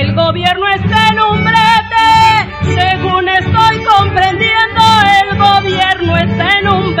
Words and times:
El 0.00 0.14
gobierno 0.14 0.66
está 0.66 1.08
en 1.10 1.20
un 1.20 1.44
según 2.64 3.28
estoy 3.28 3.84
comprendiendo. 3.84 4.82
El 5.20 5.36
gobierno 5.36 6.16
está 6.16 6.58
en 6.58 6.68
un 6.68 6.96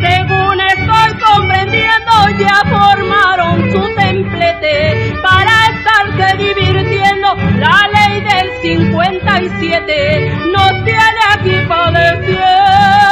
según 0.00 0.60
estoy 0.60 1.14
comprendiendo. 1.20 2.28
Ya 2.40 2.60
formaron 2.68 3.70
su 3.70 3.82
templete 3.94 5.14
para 5.22 5.52
estarse 5.68 6.36
divirtiendo. 6.38 7.36
La 7.60 7.88
ley 7.94 8.20
del 8.20 8.50
57 8.62 10.32
no 10.52 10.64
tiene 10.84 11.20
aquí 11.32 11.56
padeciendo. 11.68 13.02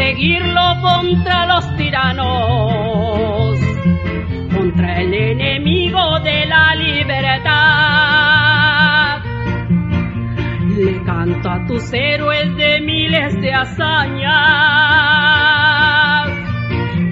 Seguirlo 0.00 0.80
contra 0.80 1.44
los 1.44 1.76
tiranos, 1.76 3.58
contra 4.56 5.00
el 5.02 5.12
enemigo 5.12 6.20
de 6.20 6.46
la 6.46 6.74
libertad. 6.74 7.50
Le 10.74 11.02
canto 11.04 11.50
a 11.50 11.66
tus 11.66 11.92
héroes 11.92 12.56
de 12.56 12.80
miles 12.80 13.38
de 13.42 13.52
hazañas 13.52 14.30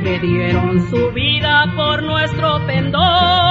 que 0.02 0.18
dieron 0.20 0.80
su 0.88 1.12
vida 1.12 1.70
por 1.76 2.02
nuestro 2.02 2.64
pendón. 2.66 3.47